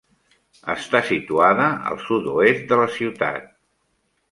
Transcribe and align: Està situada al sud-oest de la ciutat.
Està 0.75 1.01
situada 1.09 1.67
al 1.91 2.01
sud-oest 2.07 2.67
de 2.73 2.83
la 2.83 2.91
ciutat. 2.99 3.49